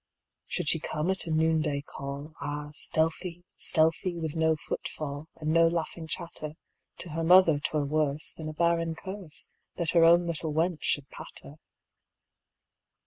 Should 0.47 0.67
she 0.67 0.79
come 0.79 1.11
at 1.11 1.27
a 1.27 1.29
noonday 1.29 1.81
call, 1.85 2.33
Ah, 2.41 2.71
stealthy, 2.73 3.43
stealthy, 3.55 4.17
with 4.17 4.35
no 4.35 4.55
footfall, 4.55 5.27
And 5.35 5.51
no 5.51 5.67
laughing 5.67 6.07
chatter, 6.07 6.55
To 7.01 7.09
her 7.09 7.23
mother 7.23 7.59
't 7.59 7.69
were 7.71 7.85
worseThan 7.85 8.49
a 8.49 8.53
barren 8.53 8.95
curseThat 8.95 9.91
her 9.93 10.03
own 10.03 10.25
little 10.25 10.53
wench 10.53 10.81
should 10.81 11.07
pat 11.11 11.41
her. 11.43 11.57